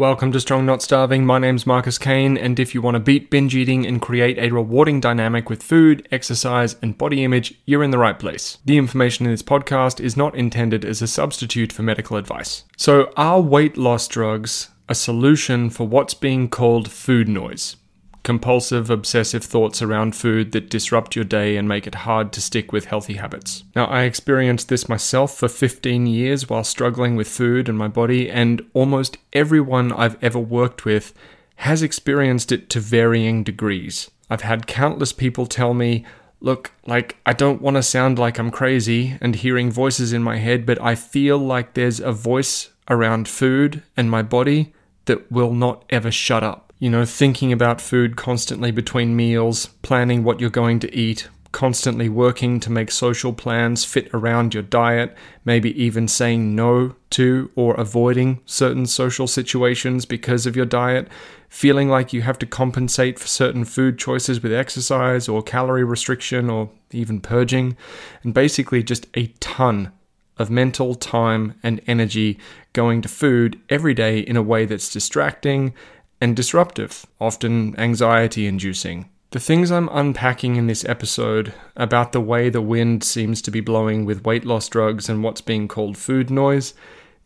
[0.00, 1.26] Welcome to Strong Not Starving.
[1.26, 4.48] My name's Marcus Kane, and if you want to beat binge eating and create a
[4.48, 8.56] rewarding dynamic with food, exercise, and body image, you're in the right place.
[8.64, 12.64] The information in this podcast is not intended as a substitute for medical advice.
[12.78, 17.76] So, are weight loss drugs a solution for what's being called food noise?
[18.22, 22.72] Compulsive, obsessive thoughts around food that disrupt your day and make it hard to stick
[22.72, 23.64] with healthy habits.
[23.74, 28.30] Now, I experienced this myself for 15 years while struggling with food and my body,
[28.30, 31.14] and almost everyone I've ever worked with
[31.56, 34.10] has experienced it to varying degrees.
[34.28, 36.04] I've had countless people tell me,
[36.42, 40.38] Look, like, I don't want to sound like I'm crazy and hearing voices in my
[40.38, 44.72] head, but I feel like there's a voice around food and my body
[45.04, 50.24] that will not ever shut up you know, thinking about food constantly between meals, planning
[50.24, 55.14] what you're going to eat, constantly working to make social plans fit around your diet,
[55.44, 61.06] maybe even saying no to or avoiding certain social situations because of your diet,
[61.50, 66.48] feeling like you have to compensate for certain food choices with exercise or calorie restriction
[66.48, 67.76] or even purging,
[68.22, 69.92] and basically just a ton
[70.38, 72.38] of mental time and energy
[72.72, 75.74] going to food every day in a way that's distracting
[76.20, 79.08] and disruptive, often anxiety inducing.
[79.30, 83.60] The things I'm unpacking in this episode about the way the wind seems to be
[83.60, 86.74] blowing with weight loss drugs and what's being called food noise,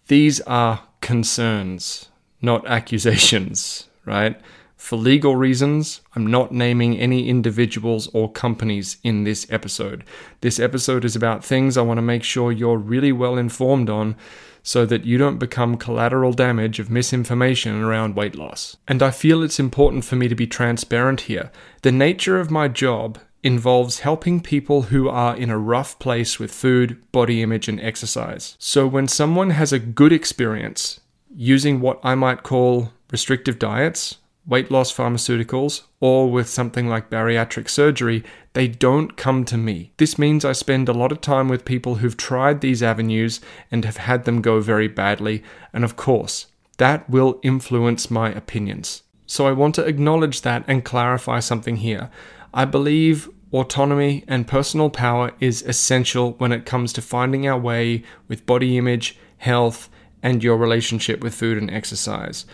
[0.08, 2.10] these are concerns,
[2.42, 4.38] not accusations, right?
[4.84, 10.04] For legal reasons, I'm not naming any individuals or companies in this episode.
[10.42, 14.14] This episode is about things I want to make sure you're really well informed on
[14.62, 18.76] so that you don't become collateral damage of misinformation around weight loss.
[18.86, 21.50] And I feel it's important for me to be transparent here.
[21.80, 26.52] The nature of my job involves helping people who are in a rough place with
[26.52, 28.54] food, body image, and exercise.
[28.58, 31.00] So when someone has a good experience
[31.34, 37.68] using what I might call restrictive diets, weight loss pharmaceuticals, or with something like bariatric
[37.68, 39.92] surgery, they don't come to me.
[39.96, 43.40] This means I spend a lot of time with people who've tried these avenues
[43.70, 46.46] and have had them go very badly, and of course,
[46.78, 49.02] that will influence my opinions.
[49.26, 52.10] So I want to acknowledge that and clarify something here.
[52.52, 58.02] I believe autonomy and personal power is essential when it comes to finding our way
[58.28, 59.88] with body image, health,
[60.22, 62.46] and your relationship with food and exercise.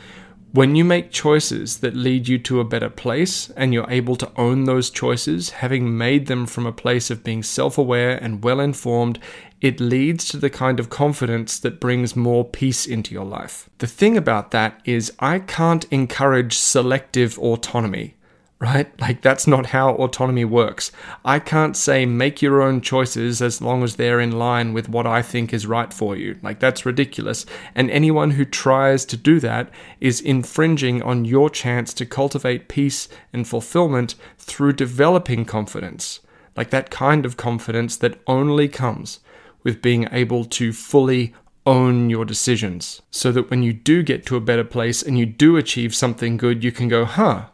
[0.52, 4.32] When you make choices that lead you to a better place and you're able to
[4.36, 8.58] own those choices, having made them from a place of being self aware and well
[8.58, 9.20] informed,
[9.60, 13.70] it leads to the kind of confidence that brings more peace into your life.
[13.78, 18.16] The thing about that is, I can't encourage selective autonomy
[18.60, 19.00] right?
[19.00, 20.92] Like, that's not how autonomy works.
[21.24, 25.06] I can't say make your own choices as long as they're in line with what
[25.06, 26.38] I think is right for you.
[26.42, 27.46] Like, that's ridiculous.
[27.74, 33.08] And anyone who tries to do that is infringing on your chance to cultivate peace
[33.32, 36.20] and fulfillment through developing confidence.
[36.54, 39.20] Like, that kind of confidence that only comes
[39.62, 41.34] with being able to fully
[41.64, 45.24] own your decisions so that when you do get to a better place and you
[45.24, 47.46] do achieve something good, you can go, huh,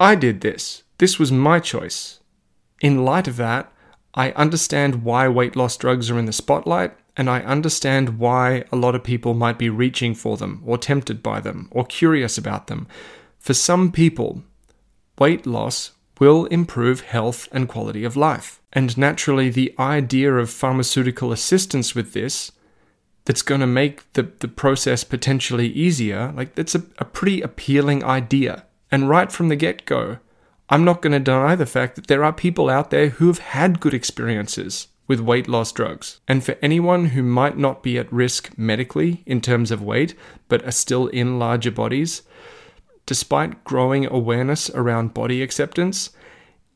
[0.00, 0.82] I did this.
[0.98, 2.20] This was my choice.
[2.80, 3.72] In light of that,
[4.14, 8.76] I understand why weight loss drugs are in the spotlight, and I understand why a
[8.76, 12.66] lot of people might be reaching for them, or tempted by them, or curious about
[12.66, 12.88] them.
[13.38, 14.42] For some people,
[15.18, 18.60] weight loss will improve health and quality of life.
[18.72, 22.52] And naturally, the idea of pharmaceutical assistance with this
[23.24, 28.04] that's going to make the, the process potentially easier, like that's a, a pretty appealing
[28.04, 28.64] idea.
[28.94, 30.18] And right from the get go,
[30.68, 33.80] I'm not going to deny the fact that there are people out there who've had
[33.80, 36.20] good experiences with weight loss drugs.
[36.28, 40.14] And for anyone who might not be at risk medically in terms of weight,
[40.48, 42.22] but are still in larger bodies,
[43.04, 46.10] despite growing awareness around body acceptance,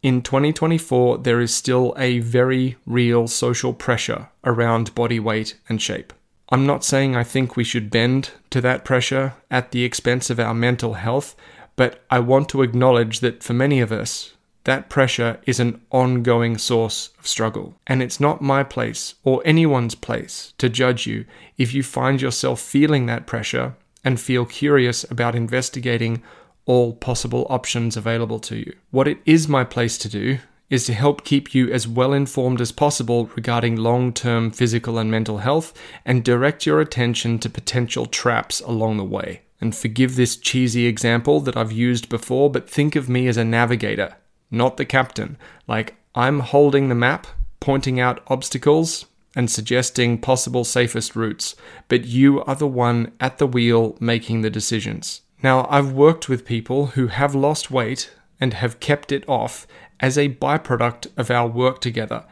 [0.03, 6.13] in 2024 there is still a very real social pressure around body weight and shape.
[6.51, 10.41] I'm not saying I think we should bend to that pressure at the expense of
[10.41, 11.37] our mental health,
[11.79, 14.35] but I want to acknowledge that for many of us,
[14.65, 17.77] that pressure is an ongoing source of struggle.
[17.87, 21.25] And it's not my place or anyone's place to judge you
[21.57, 26.21] if you find yourself feeling that pressure and feel curious about investigating
[26.67, 28.75] all possible options available to you.
[28.91, 30.39] What it is my place to do
[30.71, 35.13] is to help keep you as well informed as possible regarding long term physical and
[35.13, 35.73] mental health
[36.05, 39.43] and direct your attention to potential traps along the way.
[39.61, 43.45] And forgive this cheesy example that I've used before, but think of me as a
[43.45, 44.17] navigator,
[44.51, 45.37] not the captain.
[45.67, 47.27] Like I'm holding the map,
[47.61, 51.55] pointing out obstacles, and suggesting possible safest routes,
[51.89, 55.21] but you are the one at the wheel making the decisions.
[55.43, 58.11] Now, I've worked with people who have lost weight
[58.41, 59.67] and have kept it off
[60.01, 62.25] as a byproduct of our work together.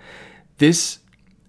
[0.59, 0.99] This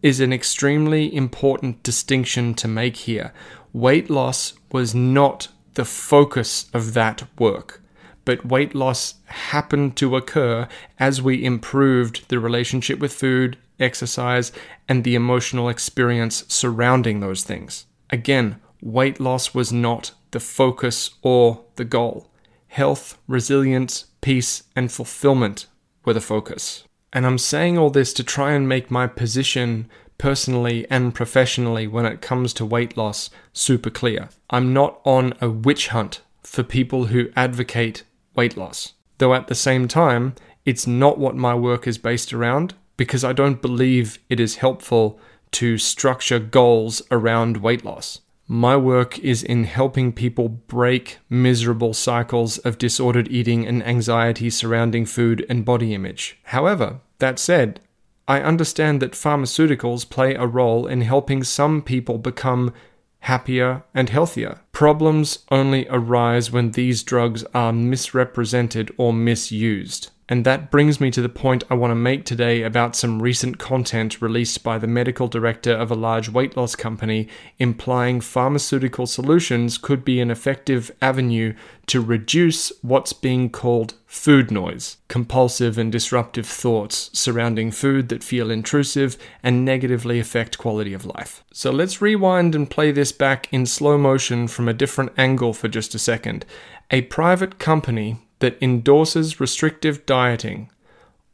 [0.03, 3.33] is an extremely important distinction to make here.
[3.73, 5.47] Weight loss was not
[5.77, 7.83] the focus of that work,
[8.25, 10.67] but weight loss happened to occur
[10.99, 14.51] as we improved the relationship with food, exercise,
[14.89, 17.85] and the emotional experience surrounding those things.
[18.09, 22.27] Again, weight loss was not the focus or the goal.
[22.69, 25.67] Health, resilience, peace, and fulfillment
[26.05, 26.85] were the focus.
[27.13, 32.05] And I'm saying all this to try and make my position personally and professionally when
[32.05, 34.29] it comes to weight loss super clear.
[34.49, 38.03] I'm not on a witch hunt for people who advocate
[38.35, 38.93] weight loss.
[39.17, 40.35] Though at the same time,
[40.65, 45.19] it's not what my work is based around because I don't believe it is helpful
[45.51, 48.21] to structure goals around weight loss.
[48.49, 55.05] My work is in helping people break miserable cycles of disordered eating and anxiety surrounding
[55.05, 56.39] food and body image.
[56.43, 57.81] However, that said,
[58.27, 62.73] I understand that pharmaceuticals play a role in helping some people become
[63.21, 64.61] happier and healthier.
[64.71, 70.11] Problems only arise when these drugs are misrepresented or misused.
[70.29, 73.59] And that brings me to the point I want to make today about some recent
[73.59, 77.29] content released by the medical director of a large weight loss company,
[77.59, 81.53] implying pharmaceutical solutions could be an effective avenue
[81.85, 88.51] to reduce what's being called food noise, compulsive and disruptive thoughts surrounding food that feel
[88.51, 91.45] intrusive and negatively affect quality of life.
[91.53, 95.69] So let's rewind and play this back in slow motion from a different angle for
[95.69, 96.45] just a second.
[96.91, 100.69] A private company that endorses restrictive dieting,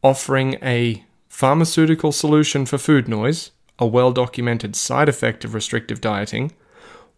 [0.03, 6.51] offering a pharmaceutical solution for food noise, a well documented side effect of restrictive dieting,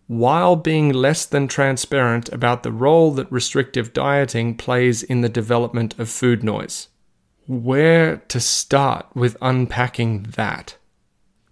[0.07, 5.97] while being less than transparent about the role that restrictive dieting plays in the development
[5.99, 6.89] of food noise.
[7.47, 10.77] Where to start with unpacking that?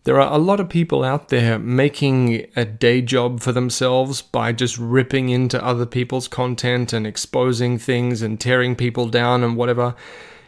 [0.06, 4.52] There are a lot of people out there making a day job for themselves by
[4.52, 9.96] just ripping into other people's content and exposing things and tearing people down and whatever.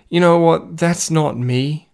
[0.10, 0.78] You know what?
[0.78, 1.90] That's not me.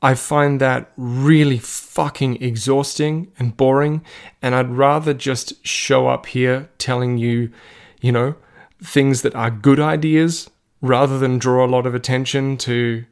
[0.00, 4.04] I find that really fucking exhausting and boring,
[4.40, 7.52] and I'd rather just show up here telling you,
[8.00, 8.34] you know,
[8.82, 10.50] things that are good ideas
[10.80, 13.04] rather than draw a lot of attention to,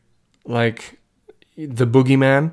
[0.44, 0.98] like,
[1.56, 2.52] the boogeyman.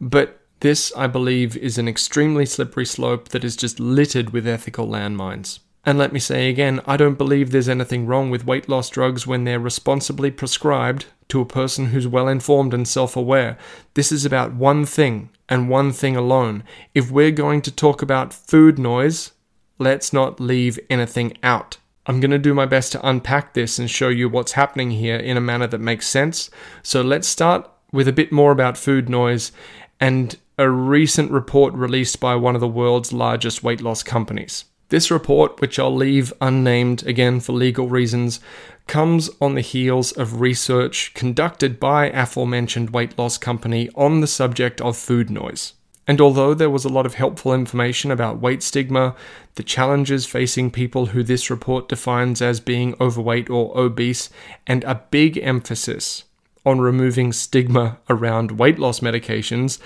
[0.00, 4.88] But this, I believe, is an extremely slippery slope that is just littered with ethical
[4.88, 5.58] landmines.
[5.84, 9.26] And let me say again, I don't believe there's anything wrong with weight loss drugs
[9.26, 13.58] when they're responsibly prescribed to a person who's well informed and self aware.
[13.92, 16.64] This is about one thing and one thing alone.
[16.94, 19.32] If we're going to talk about food noise,
[19.78, 21.76] let's not leave anything out.
[22.06, 25.16] I'm going to do my best to unpack this and show you what's happening here
[25.16, 26.48] in a manner that makes sense.
[26.82, 29.52] So let's start with a bit more about food noise
[30.00, 34.64] and a recent report released by one of the world's largest weight loss companies.
[34.90, 38.38] This report, which I'll leave unnamed again for legal reasons,
[38.86, 44.80] comes on the heels of research conducted by aforementioned weight loss company on the subject
[44.80, 45.72] of food noise.
[46.06, 49.16] And although there was a lot of helpful information about weight stigma,
[49.54, 54.28] the challenges facing people who this report defines as being overweight or obese,
[54.66, 56.24] and a big emphasis
[56.66, 59.78] on removing stigma around weight loss medications,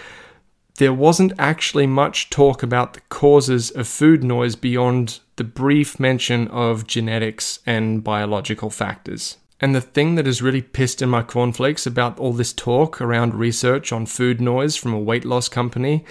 [0.79, 6.49] there wasn't actually much talk about the causes of food noise beyond the brief mention
[6.49, 9.37] of genetics and biological factors.
[9.61, 13.35] And the thing that has really pissed in my cornflakes about all this talk around
[13.35, 16.05] research on food noise from a weight loss company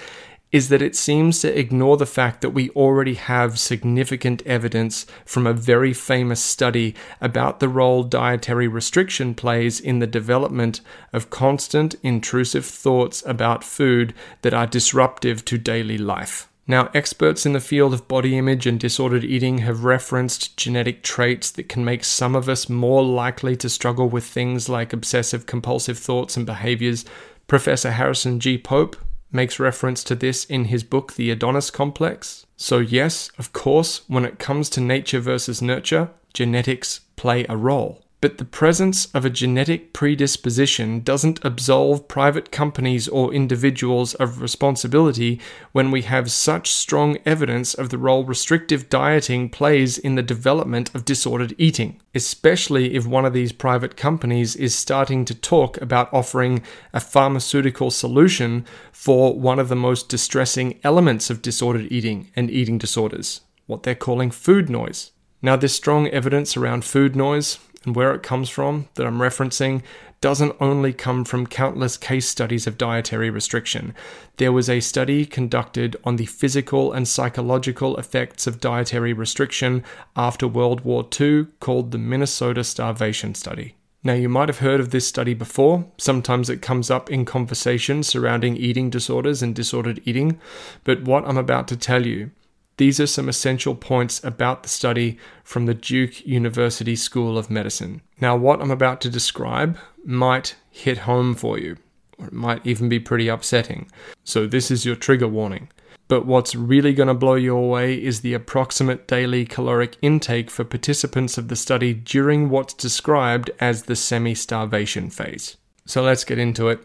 [0.52, 5.46] is that it seems to ignore the fact that we already have significant evidence from
[5.46, 10.80] a very famous study about the role dietary restriction plays in the development
[11.12, 16.48] of constant intrusive thoughts about food that are disruptive to daily life.
[16.70, 21.50] Now, experts in the field of body image and disordered eating have referenced genetic traits
[21.52, 25.98] that can make some of us more likely to struggle with things like obsessive compulsive
[25.98, 27.06] thoughts and behaviors.
[27.48, 28.58] Professor Harrison G.
[28.58, 28.98] Pope,
[29.32, 32.46] makes reference to this in his book, The Adonis Complex.
[32.56, 38.04] So, yes, of course, when it comes to nature versus nurture, genetics play a role.
[38.20, 45.40] But the presence of a genetic predisposition doesn't absolve private companies or individuals of responsibility
[45.72, 50.94] when we have such strong evidence of the role restrictive dieting plays in the development
[50.96, 56.12] of disordered eating, especially if one of these private companies is starting to talk about
[56.12, 62.50] offering a pharmaceutical solution for one of the most distressing elements of disordered eating and
[62.50, 65.12] eating disorders, what they're calling food noise.
[65.40, 69.82] Now, this strong evidence around food noise and where it comes from that I'm referencing
[70.20, 73.96] doesn't only come from countless case studies of dietary restriction.
[74.36, 79.86] There was a study conducted on the physical and psychological effects of dietary restriction
[80.18, 83.76] after World War II called the Minnesota Starvation Study.
[84.04, 85.90] Now, you might have heard of this study before.
[85.98, 90.42] Sometimes it comes up in conversations surrounding eating disorders and disordered eating.
[90.84, 92.32] But what I'm about to tell you
[92.78, 98.02] these are some essential points about the study from the Duke University School of Medicine.
[98.22, 101.78] Now, what I'm about to describe might hit home for you,
[102.20, 103.90] or it might even be pretty upsetting.
[104.24, 105.70] So, this is your trigger warning.
[106.08, 110.64] But what's really going to blow you away is the approximate daily caloric intake for
[110.64, 115.58] participants of the study during what's described as the semi starvation phase.
[115.86, 116.84] So, let's get into it.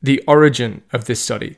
[0.00, 1.56] The origin of this study.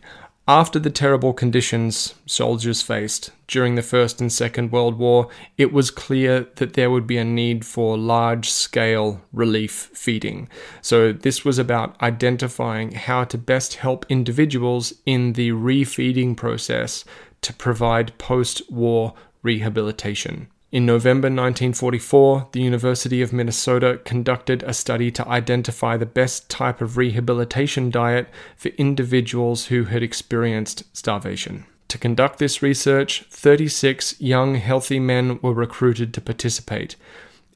[0.50, 5.28] After the terrible conditions soldiers faced during the First and Second World War,
[5.58, 10.48] it was clear that there would be a need for large scale relief feeding.
[10.80, 17.04] So, this was about identifying how to best help individuals in the refeeding process
[17.42, 19.12] to provide post war
[19.42, 20.48] rehabilitation.
[20.70, 26.82] In November 1944, the University of Minnesota conducted a study to identify the best type
[26.82, 31.64] of rehabilitation diet for individuals who had experienced starvation.
[31.88, 36.96] To conduct this research, 36 young, healthy men were recruited to participate.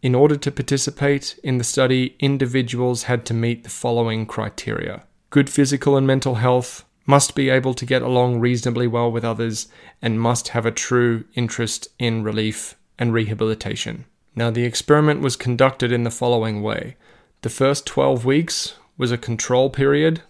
[0.01, 5.51] In order to participate in the study, individuals had to meet the following criteria good
[5.51, 9.67] physical and mental health, must be able to get along reasonably well with others,
[10.01, 14.05] and must have a true interest in relief and rehabilitation.
[14.37, 16.95] Now, the experiment was conducted in the following way
[17.41, 20.23] the first 12 weeks was a control period,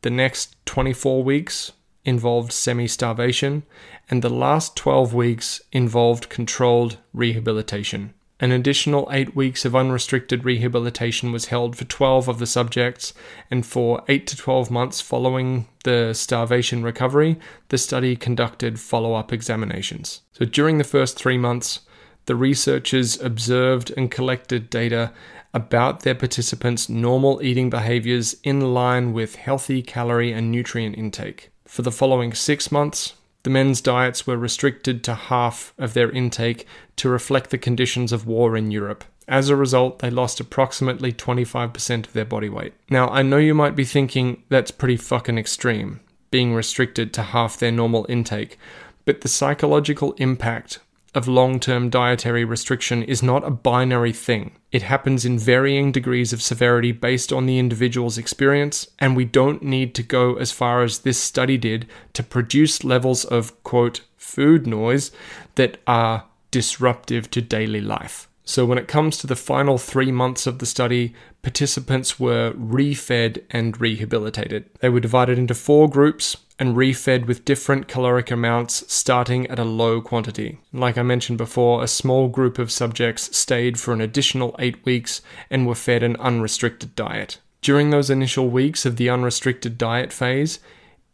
[0.00, 1.72] the next 24 weeks
[2.06, 3.64] involved semi starvation,
[4.08, 8.14] and the last 12 weeks involved controlled rehabilitation.
[8.40, 13.12] An additional eight weeks of unrestricted rehabilitation was held for 12 of the subjects,
[13.50, 19.34] and for 8 to 12 months following the starvation recovery, the study conducted follow up
[19.34, 20.22] examinations.
[20.32, 21.80] So during the first three months,
[22.26, 25.12] the researchers observed and collected data
[25.54, 31.50] about their participants' normal eating behaviors in line with healthy calorie and nutrient intake.
[31.64, 36.66] For the following six months, the men's diets were restricted to half of their intake
[36.96, 39.04] to reflect the conditions of war in Europe.
[39.28, 42.74] As a result, they lost approximately 25% of their body weight.
[42.90, 47.58] Now, I know you might be thinking that's pretty fucking extreme, being restricted to half
[47.58, 48.58] their normal intake,
[49.04, 50.80] but the psychological impact
[51.16, 54.54] of long term dietary restriction is not a binary thing.
[54.70, 59.62] It happens in varying degrees of severity based on the individual's experience, and we don't
[59.62, 64.66] need to go as far as this study did to produce levels of, quote, food
[64.66, 65.10] noise
[65.54, 68.28] that are disruptive to daily life.
[68.48, 73.42] So, when it comes to the final three months of the study, participants were refed
[73.50, 74.70] and rehabilitated.
[74.78, 79.64] They were divided into four groups and refed with different caloric amounts starting at a
[79.64, 80.58] low quantity.
[80.72, 85.22] Like I mentioned before, a small group of subjects stayed for an additional eight weeks
[85.50, 87.40] and were fed an unrestricted diet.
[87.62, 90.60] During those initial weeks of the unrestricted diet phase,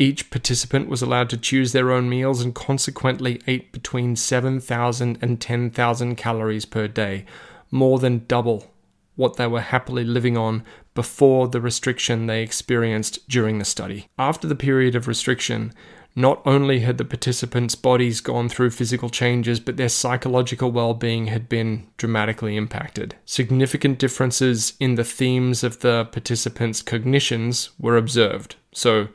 [0.02, 5.40] each participant was allowed to choose their own meals and consequently ate between 7,000 and
[5.40, 7.25] 10,000 calories per day,
[7.71, 8.73] more than double
[9.14, 14.09] what they were happily living on before the restriction they experienced during the study.
[14.18, 15.73] After the period of restriction,
[16.16, 21.26] not only had the participants' bodies gone through physical changes, but their psychological well being
[21.26, 23.14] had been dramatically impacted.
[23.25, 28.56] Significant differences in the themes of the participants' cognitions were observed.
[28.73, 29.09] So,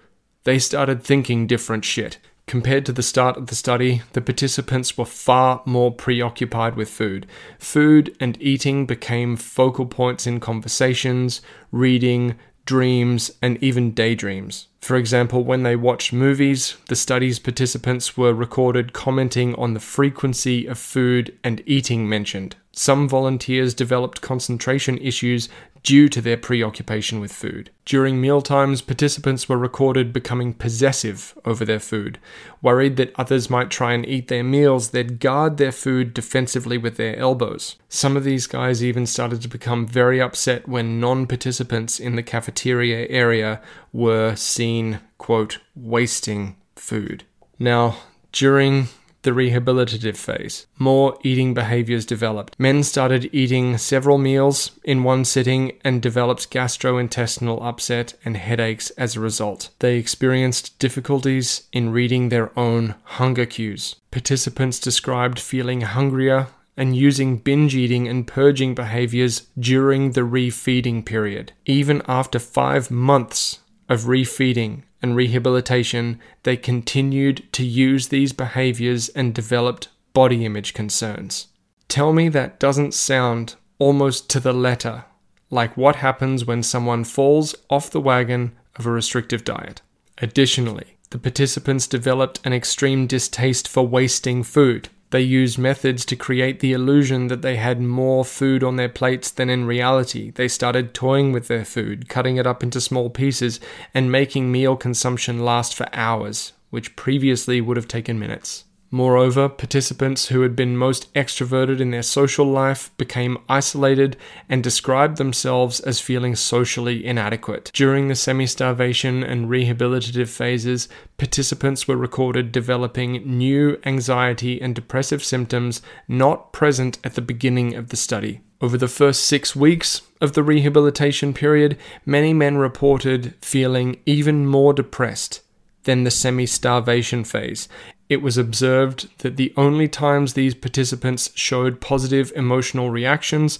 [0.47, 2.19] they started thinking different shit.
[2.45, 7.27] Compared to the start of the study, the participants were far more preoccupied with food.
[7.59, 11.41] Food and eating became focal points in conversations,
[11.73, 14.67] reading, dreams, and even daydreams.
[14.79, 20.65] For example, when they watched movies, the study's participants were recorded commenting on the frequency
[20.65, 22.55] of food and eating mentioned.
[22.71, 25.49] Some volunteers developed concentration issues
[25.87, 27.69] due to their preoccupation with food.
[27.85, 32.19] During mealtimes, participants were recorded becoming possessive over their food.
[32.61, 36.97] Worried that others might try and eat their meals, they'd guard their food defensively with
[36.97, 37.77] their elbows.
[37.87, 42.23] Some of these guys even started to become very upset when non participants in the
[42.23, 43.61] cafeteria area
[43.93, 47.23] were seen, quote, wasting food.
[47.59, 47.95] Now,
[48.33, 48.89] during
[49.27, 50.67] the rehabilitative phase.
[50.79, 52.55] More eating behaviors developed.
[52.57, 59.17] Men started eating several meals in one sitting and developed gastrointestinal upset and headaches as
[59.17, 59.69] a result.
[59.79, 63.97] They experienced difficulties in reading their own hunger cues.
[64.11, 71.51] Participants described feeling hungrier and using binge eating and purging behaviors during the refeeding period.
[71.65, 79.33] Even after five months of refeeding and rehabilitation, they continued to use these behaviors and
[79.33, 81.47] developed body image concerns.
[81.87, 85.05] Tell me that doesn't sound almost to the letter
[85.49, 89.81] like what happens when someone falls off the wagon of a restrictive diet.
[90.19, 94.89] Additionally, the participants developed an extreme distaste for wasting food.
[95.09, 99.31] They used methods to create the illusion that they had more food on their plates
[99.31, 100.31] than in reality.
[100.31, 103.61] They started toying with their food, cutting it up into small pieces,
[103.93, 108.65] and making meal consumption last for hours, which previously would have taken minutes.
[108.89, 114.15] Moreover, participants who had been most extroverted in their social life became isolated
[114.47, 117.69] and described themselves as feeling socially inadequate.
[117.73, 125.23] During the semi starvation and rehabilitative phases, participants were recorded developing new anxiety and depressive
[125.23, 128.39] symptoms not present at the beginning of the study.
[128.61, 134.73] Over the first six weeks of the rehabilitation period, many men reported feeling even more
[134.73, 135.41] depressed
[135.87, 137.69] than the semi starvation phase,
[138.09, 143.57] it was observed that the only times these participants showed positive emotional reactions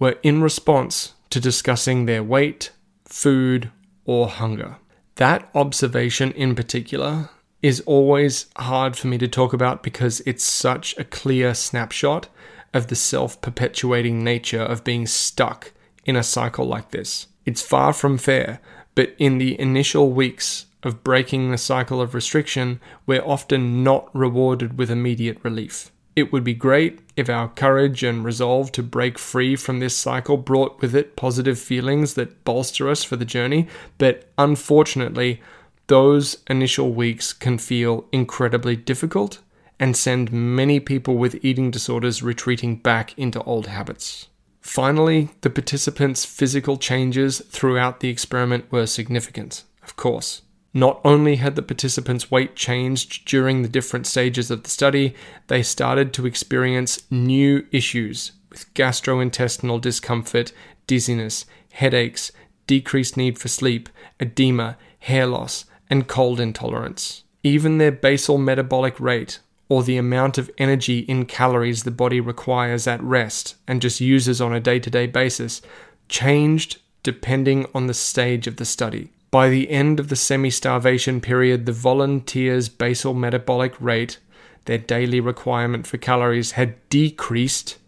[0.00, 2.72] were in response to discussing their weight,
[3.04, 3.70] food,
[4.04, 4.76] or hunger.
[5.14, 7.30] That observation in particular
[7.62, 12.28] is always hard for me to talk about because it's such a clear snapshot
[12.74, 15.72] of the self perpetuating nature of being stuck
[16.04, 17.28] in a cycle like this.
[17.46, 18.60] It's far from fair,
[18.96, 24.78] but in the initial weeks of breaking the cycle of restriction, we're often not rewarded
[24.78, 25.90] with immediate relief.
[26.16, 30.36] It would be great if our courage and resolve to break free from this cycle
[30.36, 33.68] brought with it positive feelings that bolster us for the journey,
[33.98, 35.40] but unfortunately,
[35.86, 39.38] those initial weeks can feel incredibly difficult
[39.78, 44.28] and send many people with eating disorders retreating back into old habits.
[44.60, 50.42] Finally, the participants' physical changes throughout the experiment were significant, of course.
[50.72, 55.14] Not only had the participants' weight changed during the different stages of the study,
[55.48, 60.52] they started to experience new issues with gastrointestinal discomfort,
[60.86, 62.30] dizziness, headaches,
[62.66, 63.88] decreased need for sleep,
[64.20, 67.24] edema, hair loss, and cold intolerance.
[67.42, 72.86] Even their basal metabolic rate, or the amount of energy in calories the body requires
[72.86, 75.62] at rest and just uses on a day to day basis,
[76.08, 79.10] changed depending on the stage of the study.
[79.30, 84.18] By the end of the semi starvation period, the volunteers' basal metabolic rate,
[84.64, 87.78] their daily requirement for calories, had decreased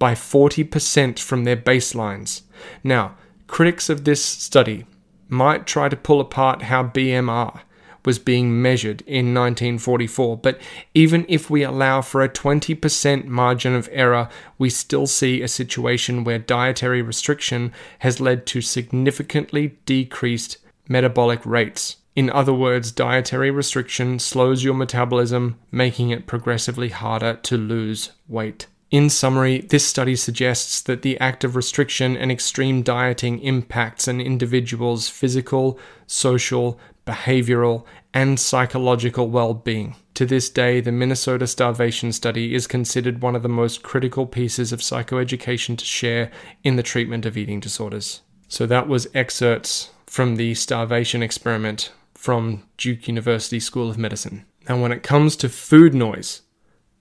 [0.00, 2.42] by 40% from their baselines.
[2.82, 3.14] Now,
[3.46, 4.84] critics of this study
[5.28, 7.60] might try to pull apart how BMR
[8.04, 10.58] was being measured in 1944, but
[10.94, 16.24] even if we allow for a 20% margin of error, we still see a situation
[16.24, 20.56] where dietary restriction has led to significantly decreased
[20.88, 21.96] metabolic rates.
[22.14, 28.66] In other words, dietary restriction slows your metabolism, making it progressively harder to lose weight.
[28.90, 34.20] In summary, this study suggests that the act of restriction and extreme dieting impacts an
[34.20, 39.96] individual's physical, social, behavioral, and psychological well being.
[40.12, 44.70] To this day, the Minnesota Starvation Study is considered one of the most critical pieces
[44.70, 46.30] of psychoeducation to share
[46.62, 48.20] in the treatment of eating disorders.
[48.46, 54.44] So, that was excerpts from the starvation experiment from Duke University School of Medicine.
[54.68, 56.42] Now, when it comes to food noise,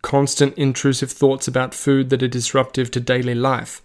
[0.01, 3.81] constant intrusive thoughts about food that are disruptive to daily life,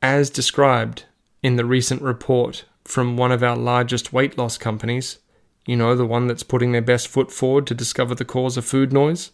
[0.00, 1.02] as described
[1.42, 5.18] in the recent report from one of our largest weight loss companies,
[5.66, 8.64] you know, the one that's putting their best foot forward to discover the cause of
[8.64, 9.32] food noise.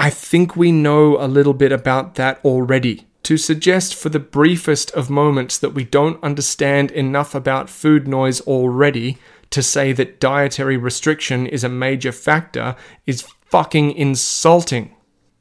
[0.00, 4.90] I think we know a little bit about that already to suggest for the briefest
[4.92, 9.18] of moments that we don't understand enough about food noise already
[9.50, 14.94] to say that dietary restriction is a major factor is fucking insulting.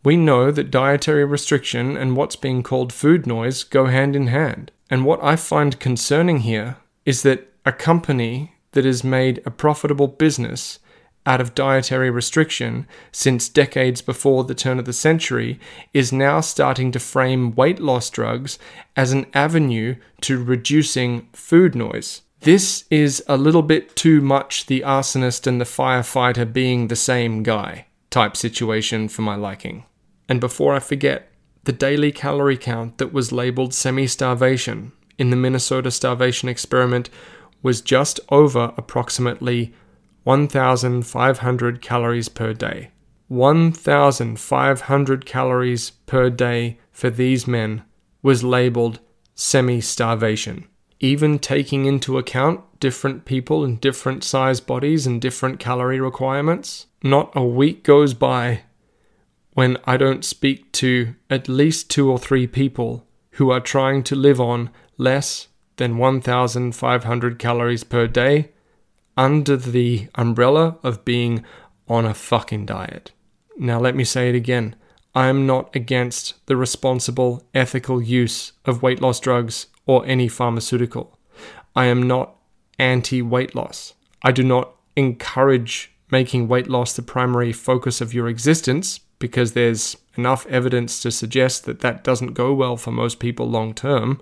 [0.03, 4.71] We know that dietary restriction and what's being called food noise go hand in hand.
[4.89, 10.07] And what I find concerning here is that a company that has made a profitable
[10.07, 10.79] business
[11.25, 15.59] out of dietary restriction since decades before the turn of the century
[15.93, 18.59] is now starting to frame weight loss drugs
[18.95, 22.21] as an avenue to reducing food noise.
[22.41, 27.41] This is a little bit too much the arsonist and the firefighter being the same
[27.41, 29.85] guy type situation for my liking.
[30.27, 31.31] And before I forget,
[31.63, 37.09] the daily calorie count that was labeled semi starvation in the Minnesota starvation experiment
[37.61, 39.73] was just over approximately
[40.23, 42.91] 1,500 calories per day.
[43.27, 47.83] 1,500 calories per day for these men
[48.21, 48.99] was labeled
[49.35, 50.67] semi starvation.
[50.99, 57.31] Even taking into account different people and different size bodies and different calorie requirements, not
[57.35, 58.61] a week goes by
[59.53, 64.15] when I don't speak to at least two or three people who are trying to
[64.15, 68.52] live on less than 1,500 calories per day
[69.17, 71.43] under the umbrella of being
[71.87, 73.11] on a fucking diet.
[73.57, 74.75] Now, let me say it again.
[75.15, 81.19] I am not against the responsible, ethical use of weight loss drugs or any pharmaceutical.
[81.75, 82.35] I am not
[82.79, 83.93] anti weight loss.
[84.23, 89.97] I do not encourage making weight loss the primary focus of your existence because there's
[90.15, 94.21] enough evidence to suggest that that doesn't go well for most people long term.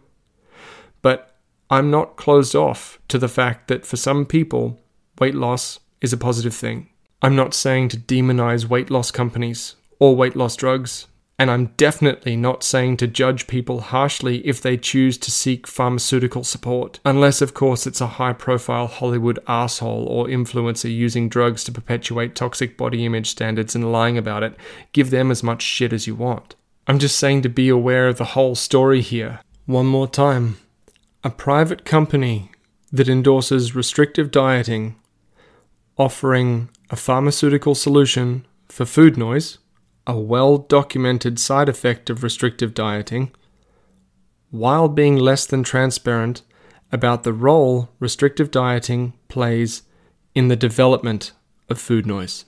[1.01, 1.35] But
[1.69, 4.79] I'm not closed off to the fact that for some people,
[5.21, 6.89] weight loss is a positive thing.
[7.21, 11.05] I'm not saying to demonize weight loss companies or weight loss drugs,
[11.37, 16.43] and I'm definitely not saying to judge people harshly if they choose to seek pharmaceutical
[16.43, 21.71] support, unless, of course, it's a high profile Hollywood asshole or influencer using drugs to
[21.71, 24.55] perpetuate toxic body image standards and lying about it.
[24.91, 26.55] Give them as much shit as you want.
[26.87, 29.41] I'm just saying to be aware of the whole story here.
[29.67, 30.57] One more time.
[31.23, 32.49] A private company
[32.91, 34.95] that endorses restrictive dieting,
[35.97, 39.57] offering a pharmaceutical solution for food noise,
[40.07, 43.31] a well documented side effect of restrictive dieting,
[44.49, 46.41] while being less than transparent
[46.91, 49.83] about the role restrictive dieting plays
[50.35, 51.31] in the development
[51.69, 52.45] of food noise.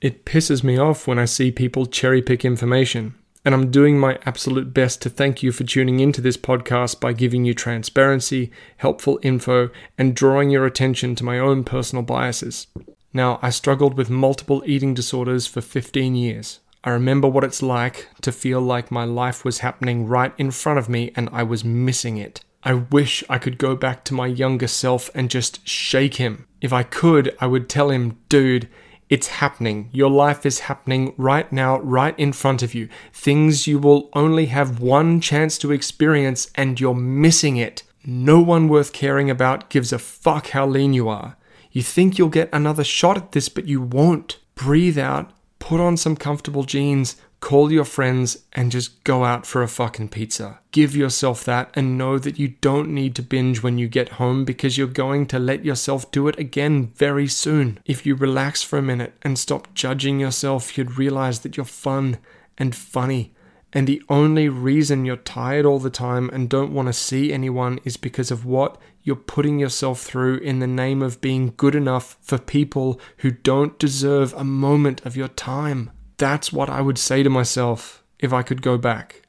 [0.00, 4.18] It pisses me off when I see people cherry pick information and I'm doing my
[4.26, 9.18] absolute best to thank you for tuning into this podcast by giving you transparency, helpful
[9.22, 12.66] info, and drawing your attention to my own personal biases.
[13.12, 16.60] Now, I struggled with multiple eating disorders for 15 years.
[16.84, 20.78] I remember what it's like to feel like my life was happening right in front
[20.78, 22.44] of me and I was missing it.
[22.62, 26.46] I wish I could go back to my younger self and just shake him.
[26.60, 28.68] If I could, I would tell him, dude,
[29.08, 29.88] it's happening.
[29.92, 32.88] Your life is happening right now, right in front of you.
[33.12, 37.82] Things you will only have one chance to experience, and you're missing it.
[38.04, 41.36] No one worth caring about gives a fuck how lean you are.
[41.72, 44.38] You think you'll get another shot at this, but you won't.
[44.54, 49.62] Breathe out, put on some comfortable jeans, call your friends and just go out for
[49.62, 50.58] a fucking pizza.
[50.72, 54.44] Give yourself that and know that you don't need to binge when you get home
[54.44, 57.78] because you're going to let yourself do it again very soon.
[57.86, 62.18] If you relax for a minute and stop judging yourself, you'd realize that you're fun
[62.56, 63.32] and funny.
[63.72, 67.78] And the only reason you're tired all the time and don't want to see anyone
[67.84, 72.16] is because of what you're putting yourself through in the name of being good enough
[72.20, 75.90] for people who don't deserve a moment of your time.
[76.18, 79.22] That's what I would say to myself if I could go back.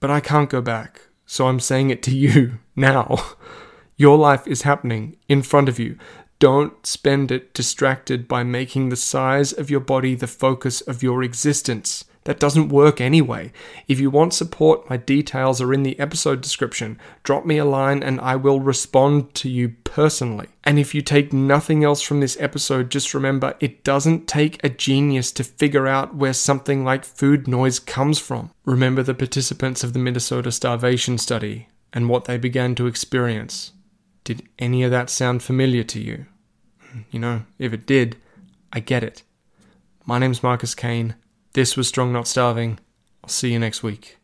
[0.00, 3.34] But I can't go back, so I'm saying it to you now.
[3.96, 5.98] Your life is happening in front of you.
[6.38, 11.22] Don't spend it distracted by making the size of your body the focus of your
[11.22, 12.04] existence.
[12.24, 13.52] That doesn't work anyway.
[13.88, 17.00] If you want support, my details are in the episode description.
[17.24, 20.46] Drop me a line and I will respond to you personally.
[20.62, 24.68] And if you take nothing else from this episode, just remember it doesn't take a
[24.68, 28.50] genius to figure out where something like food noise comes from.
[28.64, 33.72] Remember the participants of the Minnesota starvation study and what they began to experience.
[34.22, 36.26] Did any of that sound familiar to you?
[37.10, 38.16] You know, if it did,
[38.72, 39.24] I get it.
[40.06, 41.16] My name's Marcus Kane.
[41.54, 42.78] This was Strong Not Starving.
[43.22, 44.16] I'll see you next week.